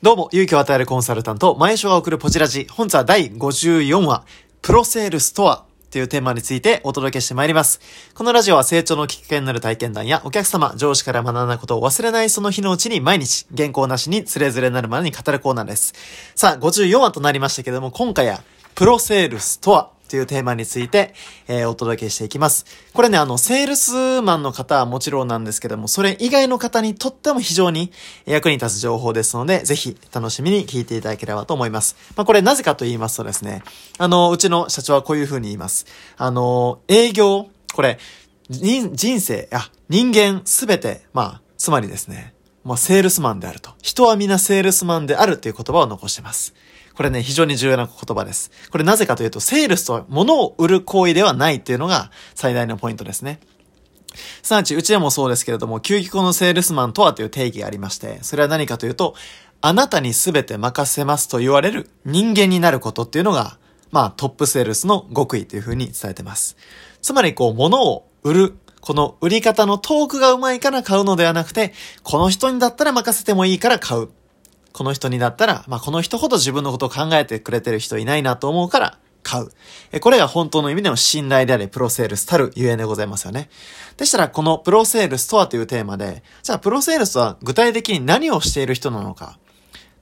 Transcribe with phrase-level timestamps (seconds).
[0.00, 2.68] どうも、勇気を与えるコンサルタント、前所が送るポジラジ。
[2.70, 4.24] 本日は第54話、
[4.62, 7.80] プロセールスとはというテーマについてお届けしてまいります。
[8.14, 15.94] このラジオは成長のきっかけになる体験談やお客様、上司から学んだことを忘れないその日のうちに毎日、原稿なしにつれづれなるまでに語るコーナーです。
[16.36, 18.40] さあ、54話となりましたけども、今回は、
[18.76, 21.14] プロセールスとはというテーマについて、
[21.46, 22.66] えー、お届けしていきます。
[22.92, 27.92] これね、あの、セールスマンの方はもちろんなんですけども、それ以外の方にとっても非常に
[28.26, 31.96] 役に立つ情報ですので、ぜひ楽しみに聞いていただければと思います。
[32.16, 33.62] まあ、これなぜかと言いますとですね、
[33.98, 35.86] あの、うちの社長はこういうふうに言います。
[36.16, 37.98] あの、営業、これ、
[38.50, 43.70] 人生、あ、人間すべて、まあ、つまりですね、まあ、セールスマンであると。
[43.82, 46.54] 人は皆セールスマンであるという言葉を残してます。
[46.98, 48.50] これね、非常に重要な言葉です。
[48.72, 53.38] これなぜかというと、セールスとは物を売る行為ではないっていうのが最大のポイントですね。
[54.42, 59.14] すなわち、うちでもそうですけれども、究極のセールスマンとはという定義がありまして、それは何かというと、
[59.60, 63.58] あなたに全て任せますと言われる人間になることっていうのが、
[63.92, 66.56] まあトップセールスの極意というふうに伝えてます。
[67.00, 71.72] つまりこう、物を売る、この売り方のトークがうまいから買うのではなくて、
[72.02, 74.08] この人にだったら任せてもいいから買う。
[74.78, 79.50] この人にだったら、まあ、この人ほど自分のことを考えてくれてる人いないなと思うから買う。
[79.90, 83.50] えこれが本当の意味での信頼であり、プロセールスたるゆえでございますよね。
[83.96, 89.40] でしたら、このプロセールスとはというテーマで、じゃあプロセールスは具体的に何をしている人なのか、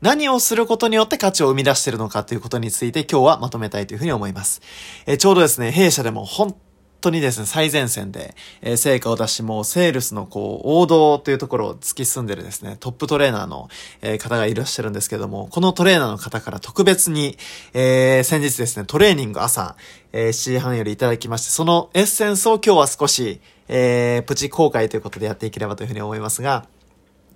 [0.00, 4.60] 何をすることによって価値を生み出しているのかということについて今日はまとめたいというふうに思います。
[5.06, 6.56] えちょうどですね、弊社でも本
[7.04, 13.68] 当にですね、最前線で、え、成果を出し、もうセールスのこう、王道というところを突き進んでるですね、トップトレーナーの、
[14.02, 17.36] え、方がいらっしゃるんですけども、このトレーナーの方から特別に、
[17.72, 19.76] え、先日ですね、トレーニング朝、
[20.12, 26.66] えー、7時半よりいただきまして、そのエッセンスを今日は少し、えー、プチ公開ということでやっていければというふうに思いますが、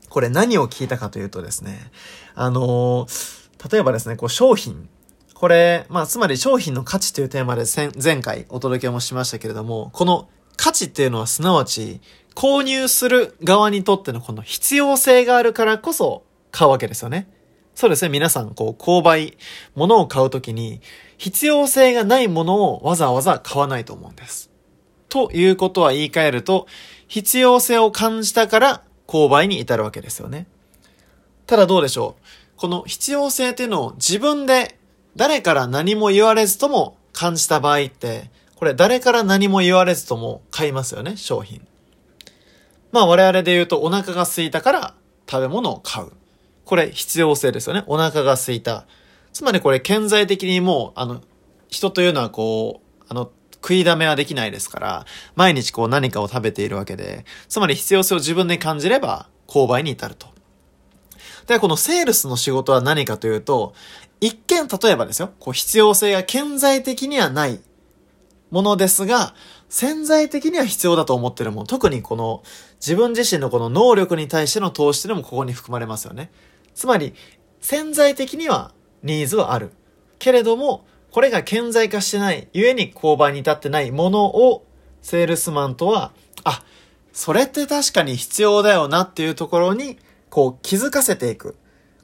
[0.08, 1.90] これ何を聞いたかというとですね、
[2.34, 4.88] あのー、例えばですね、こう商品、
[5.38, 7.62] これ、まあ、つまり商品の価値というテーマで
[8.02, 12.00] 前回お届けもしましたけれども、この価値っていうのはすなわち、
[12.34, 17.30] 購入する側にとってのこの必要性があるからこそ買うわけですよね。
[17.76, 18.08] そうですね。
[18.08, 19.38] 皆さん、こう、購買、
[19.76, 20.80] 物を買うときに、
[21.18, 24.50] 必要性がないものをわざわざ買わないと思うんです。
[25.08, 26.66] ということは言い換えると、
[27.06, 30.48] 必要性を感じたから購買に至るわけですよね。
[31.46, 32.22] ただどうでしょう？
[32.56, 34.77] この必要性っていうのを自分で
[35.18, 41.66] 誰から何も言われずとも感じた場合って、これ誰から何も言われずとも買いますよね、商品。
[42.92, 44.94] まあ我々で言うとお腹が空いたから
[45.28, 46.12] 食べ物を買う。
[46.64, 47.82] これ必要性ですよね。
[47.88, 48.86] お腹が空いた。
[49.32, 51.20] つまりこれ顕在的にもう、あの、
[51.68, 60.28] 人というのはこう、あの、食いだめはできないですから、毎日こう何かを食べているわけで、つまり必要性を自分で感じれば、購買に至ると。
[61.48, 63.72] で、このセールスの仕事は何かというと、
[64.20, 67.60] 一見、例えばですよ、こう必要性が顕在的にはない
[68.50, 69.34] ものですが、
[69.68, 71.66] 潜在的には必要だと思ってるもの。
[71.66, 72.42] 特にこの
[72.80, 76.30] 自分自身のこの能力に対しての投資でもここに含まれますよね。
[76.74, 77.14] つまり、
[77.60, 79.72] 潜在的にはニーズはある。
[80.18, 84.64] けれども、これが顕在化してない、故に購買に至ってないものを、
[85.02, 86.12] セールスマンとは、
[86.44, 86.62] あ、
[87.12, 89.98] それって確かに必要だよなっていうところに、
[90.30, 91.56] こう気づかせていく。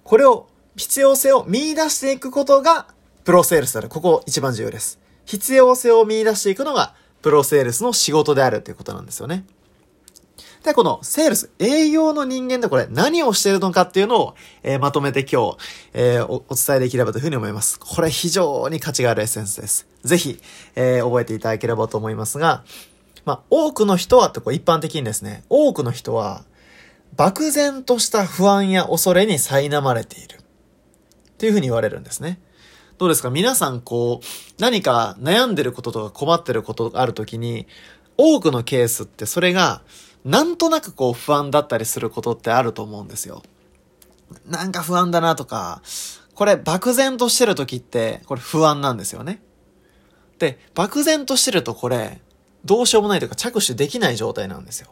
[0.02, 2.86] これを必要性を見出していくことが、
[3.24, 3.88] プロセールスである。
[3.88, 4.98] ここ一番重要です。
[5.24, 9.44] 必要性を見出していくのが、プロセールスの仕事であるということなんですよね。
[10.64, 15.56] で、このセールス、営業の人間でこれ何をしているのかっていうのを、えー、まとめて今日、
[15.92, 17.78] えー、お伝えできればというふうに思います。
[17.78, 19.86] これ非常に価値があるエッセンスです。
[20.02, 20.40] ぜひ、
[20.74, 22.64] えー、覚えていただければと思いますが、
[23.24, 26.44] まあ、多くの人はってこう一般的にですね、多くの人は、
[27.16, 30.43] 漠然とした不安や恐れに苛まれている。
[31.34, 32.40] っていうふうに言われるんですね。
[32.96, 33.30] どうですか？
[33.30, 34.26] 皆さんこう、
[34.62, 37.66] 何か悩んでることとか困ってることがあるときに、
[38.16, 39.82] 多くのケースってそれが、
[40.24, 43.42] なんとなくこう不安だったりすることってあると思うんですよ。
[44.46, 45.82] なんか不安だなとか、
[46.34, 49.42] これ漠然としてる時って、これ不安なんですよね。
[50.38, 52.20] で、漠然としてるとこれ、
[52.64, 54.88] どうしようもないというか着手できない状態なんですよ。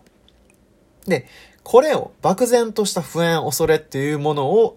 [1.06, 1.26] で、
[1.62, 4.76] これを漠然とした不安、恐れっていうものを、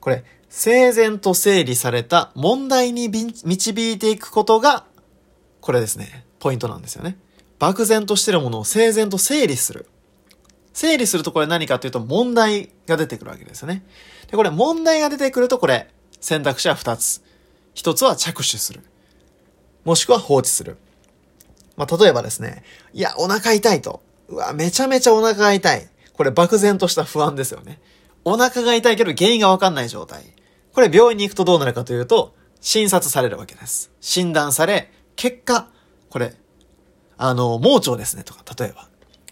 [0.00, 0.24] これ、
[0.56, 4.84] 整然と整理された問題に導いていくことが、
[5.60, 7.18] これですね、ポイントなんですよね。
[7.58, 9.88] 漠然としてるものを整然と整理する。
[10.72, 13.84] 整理するとこれ何かというと問題が出てくるわけですよね。
[14.30, 15.90] で、これ問題が出てくるとこれ
[16.20, 17.20] 選択肢は2つ。
[17.74, 18.80] 1つは着手する。
[19.84, 20.76] もしくは放置する。
[21.76, 22.62] まあ、例えばですね、
[22.92, 24.02] いや、お腹痛いと。
[24.28, 25.88] うわ、めちゃめちゃお腹が痛い。
[26.12, 27.80] これ漠然とした不安ですよね。
[28.24, 30.32] お腹が痛いけど原因がわかんない状態。
[30.74, 33.92] これ病院に行くとどうなるかというと、診察されるわけです。
[34.00, 35.68] 診断され、結果、
[36.10, 36.34] これ、
[37.16, 38.88] あの、盲腸ですねとか、例えば。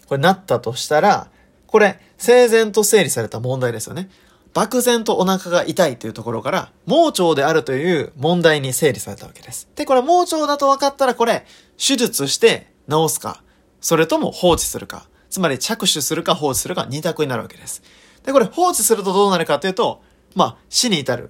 [0.07, 1.29] これなったとしたら、
[1.67, 4.09] これ、整然と整理された問題ですよね。
[4.53, 9.67] 漠然とお腹が痛いというところから、盲腸であるという問題に整理されたわけです。
[9.75, 11.45] で、これ盲腸だと分かったら、これ、
[11.77, 13.43] 手術して治すか、
[13.81, 17.81] それとも放置するか、つまり着手するか放置するか二択になるわけです。
[18.23, 20.01] で、これ放置するとどうなるかというと、
[20.35, 21.29] まあ、死に至る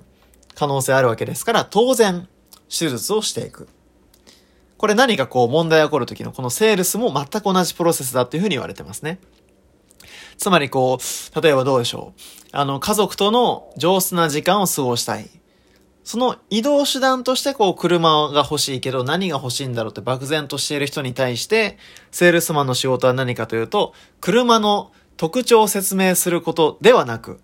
[0.55, 2.27] 可能性あるわけですから、当然、
[2.69, 3.67] 手術をしていく。
[4.77, 9.19] これ何かこう問題が起こる時のこのセールスも全く同じプロセスだっていうふうに言われてますね。
[10.37, 12.21] つまりこう、例えばどうでしょう。
[12.51, 15.29] あの、家族との上質な時間を過ごしたい。
[16.03, 21.77] その移動手段としてこう車が欲しいけど何が欲しいんだろうって漠然としている人に対して、
[22.11, 27.39] セールスマンの仕事は何かというと、車の特徴を説明することではなく、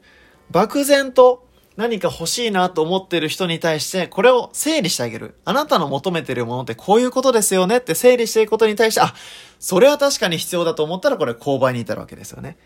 [0.51, 1.47] 漠然と
[1.79, 5.35] 何か欲しいなと思ってる人に対して、これを整理してあげる。
[5.45, 9.13] あなたの求めてるものってこういうことですよねって整理していくことに対して、あ、
[9.59, 12.57] それは確かに必要だと思ったらこれ購買に至るわけですよね。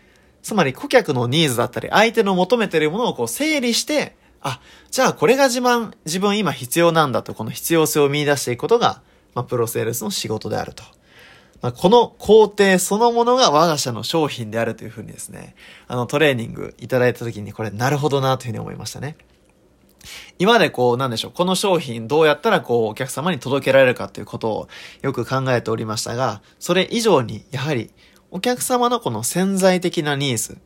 [0.42, 9.00] つまり顧客のニーズだったり、相手の求めてるものをこう整理して、あ、じゃあこれが自分、自分今必要なんだと、この必要性を見出していくことが、
[9.36, 10.82] まあ、プロセールスの仕事であると。
[11.64, 15.54] まあ、この工程そのものが我が社の商品であるというふうにですね、
[15.88, 19.16] あのトレーニングいただいた時にこれなるほどなというふうに思いましたね。
[20.38, 24.68] 今までこう、なんでしょう、この商品どうやったらこう、お客様に届けられるかということを
[25.00, 27.90] よく考えておりましたが、それ以上に、やはり、
[28.30, 30.58] お客様のこの潜在的なニーズ、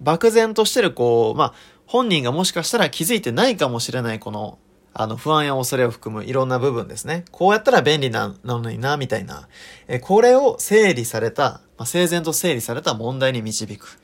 [0.00, 1.54] 漠然としてるこう、まあ、
[1.86, 4.60] 本人がもしかしたら気づいてないかもしれないこの
[4.98, 7.24] あの、不安や恐れを含むいろんな部分ですね。
[7.30, 9.46] こうやったら便利な、のにな、みたいな。
[9.88, 13.98] え、これを整理された、まあ、整然と整理された問題に導く。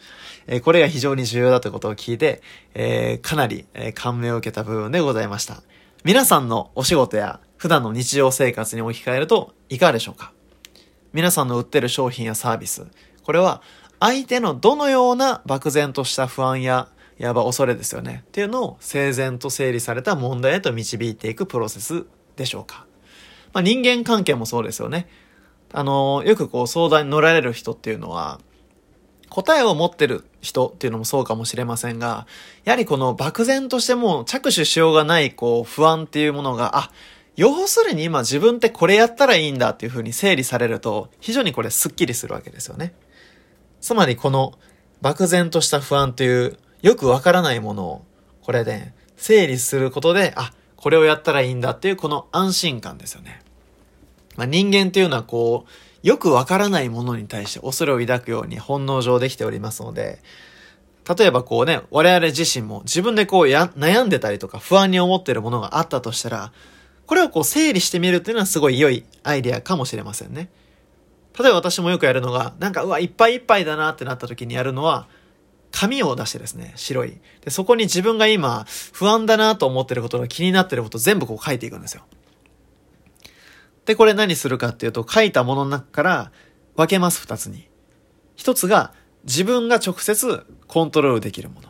[0.47, 2.43] え、これが非常に重要だということを聞いて、
[2.75, 5.63] えー、かなり、え、感銘を受けた部分でございました。
[6.05, 10.33] 皆さんのお仕事や普段の日常生活に置き換えるといかがでしょうか？
[11.13, 12.85] 皆さんの売ってる商品やサービス。
[13.23, 13.63] これは
[14.01, 18.25] 相手のどのような漠然とした不安ややば恐れですよね。
[18.27, 22.05] っていうのを整然と整理された問題へと導いていくプロセス
[22.37, 22.87] でしょうか。
[23.53, 25.09] まあ、人間関係もそうですよね。
[25.73, 28.41] あの、よくこう相談に乗られる人っていうのは、
[29.29, 32.27] 答えを持ってる人っていうのもそうかもしれませんが、
[32.65, 36.91] やはりこの漠然としても着手しようがないこう不安っていうものが、あ、
[37.37, 42.93] 要するに今自分ってこれやったらいいんだっていうふうに整理されると、非常にこれスッキリするわけですよね。
[43.81, 44.53] つまりこの
[45.01, 48.05] 漠然とした不安というよくわからないものを、
[48.43, 53.41] これで整理することで、あ、これをやったらいいんだっていうこの安心感ですよね。
[54.37, 60.19] まあ、人間っていうのはこう、よくわからないものに対して恐れを抱くように本能上できておりますので、
[61.17, 66.53] 例えばこうね、我々自身も自分でこうや、悩んでたりとか不安に思っているものがあったとしたら、
[67.07, 70.49] これをこう整理してみるっていうのはすごい良いアイデアかもしれませんね。
[71.39, 75.07] 例えば私もよくやるのが、なんかうわ、いっぱいいっぱいだなってなった時にやるのは、
[75.83, 77.19] 紙を出してですね、白い。
[77.41, 82.05] で、そこに自分が今、不安だなと思ってることが気になってること全部こう書いていくんですよ。
[83.85, 86.33] で、これ何するかっていうと、書いたものの中から
[86.77, 87.69] 分けます、二つに。
[88.37, 88.95] 一つが、
[89.25, 91.69] 自分が直接コントロールできるもの。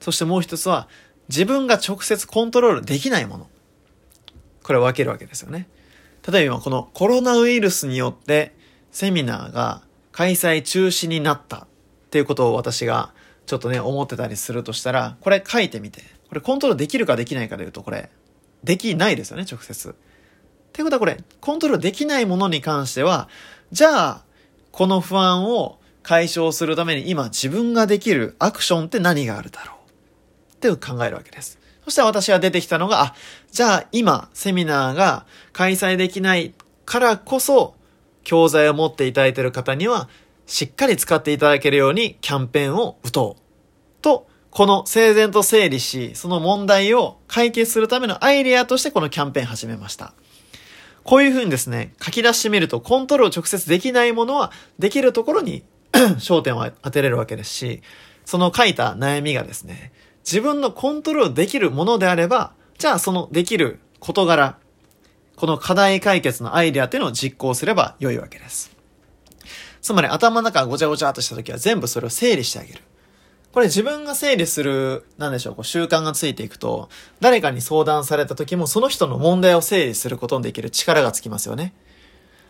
[0.00, 0.86] そしてもう一つは、
[1.30, 3.48] 自分が直接コントロールできないもの。
[4.62, 5.66] これ分けるわけですよね。
[6.28, 8.54] 例えば今このコロナウイルスによって
[8.92, 9.82] セミナーが
[10.12, 11.66] 開催中止になった
[12.12, 13.14] っていうことを私が
[13.46, 16.02] ちょっとね、思ってたりするとしたら、これ書いてみて。
[16.28, 18.10] これコントロールできるかできないかで言うと、これ、
[18.62, 19.88] できないですよね、直接。
[19.88, 19.92] っ
[20.74, 23.30] てことはこれ、コントロールできないものに関しては、
[23.70, 24.24] じゃあ、
[24.72, 29.76] この不安を解消するために今自分ができるアクションって何があるだろ
[30.60, 30.68] う？
[30.68, 31.58] って考えるわけです。
[31.84, 33.14] そして私が出てきたのが、あ、
[33.50, 36.52] じゃあ今セミナーが開催できない
[36.84, 37.74] からこそ、
[38.24, 40.08] 教材を持っていただいている方には、
[40.46, 44.02] しっかり使っていただけるようにキャンペーンを打とう。
[44.02, 50.12] と、この整然と整理し、その問題を解決するためのアイデアとしてこのキャンペーン始めました。
[51.04, 55.64] こういうふうにですね、書き出してみるとコントロール直接できないものはできるところに
[56.18, 57.82] 焦点を当てれるわけですし、
[58.24, 59.92] その書いた悩みがですね、
[60.24, 64.58] 自分のコントロールできるものであれば、じゃあそのできる事柄、
[65.36, 68.70] この課題解決のアイデアっていうのを実行すれば良いわけです。
[69.82, 72.80] つまり頭の中がごちゃごちゃっとした時は全部それを整理してあげる。
[73.52, 76.88] これ自分が整理する、なんでしょう、こう習慣がついていくと、
[77.20, 81.74] 誰かに相談された時もその人の問題を整理することのできる力がつきますよね。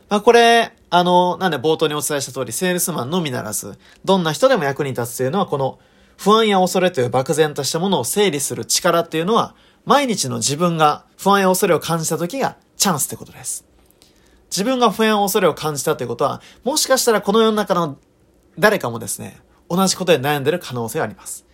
[0.09, 5.79] まあこれ、あの、なんで冒頭にお伝えした通り、セールスマンのみならず、どんな人でも役に立つというのは、この
[6.19, 9.55] 不安や恐れという漠然としたものを整理する力っていうのは、
[9.87, 13.72] 毎日の自分が不安や恐れを感じた時がチャンスってことです。
[14.53, 17.97] 自分が不安恐れを感じたということは、もしかしたらこの世の中の
[18.59, 19.41] 誰かもですね、
[19.71, 21.47] 同じことで悩んでる可能性があります。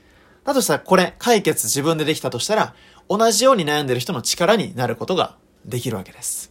[0.45, 2.75] だとしたら、これ、解決自分でできたとしたら、
[3.09, 6.51] 同じように悩んでる人の力になることができるわけです。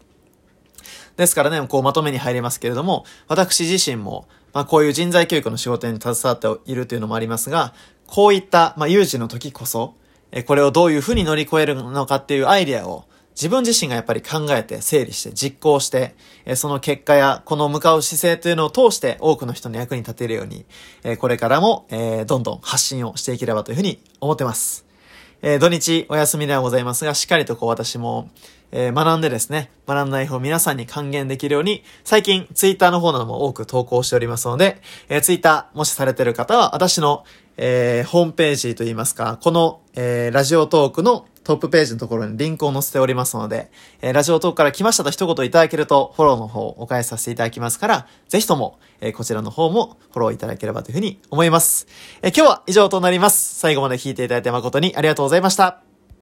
[1.17, 7.73] ですからね、こうまとめに入りますけれども、私自身も、まあこういう人材教育の仕事に携わっているというのもありますが、
[8.05, 9.95] こういった、まあ有事の時こそ、
[10.31, 13.05] えこれをどういうふうに乗り越えるのかっていうアイデアを
[13.37, 20.65] 自分自身がやっぱり考えて、整理して、実行して、えその結果や、この向かう姿勢というのを通して多くの人の役に立てるように、
[21.03, 24.85] えこれからも、えどんどん発信をしていければというふうに思ってます。
[25.43, 28.31] え土日お休みではございますが、しっかりとこう私も、
[28.71, 37.23] え学んでですね、学んだ内容を皆さんに還元できるように、最近ツイッターの方なども多く投稿しておりますので、えツイッターもしされてる方は、私の、
[37.57, 43.71] えー、ホームページといいますか、この、えー、ラジオトークのトップページのところにリンクを載せておりますので、
[44.01, 51.87] えー、ラジオトークから来ましたと一言いただけると、フォローの方をお返しさせていただきますから、ぜひとも、えー、こちらの方もフォローいただければというふうに思います。
[52.21, 53.55] えー、今日は以上となります。
[53.55, 55.86] 最後まで聞いていただいて誠にありがとうございました。